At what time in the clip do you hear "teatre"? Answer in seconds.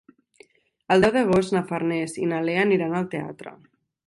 3.15-3.55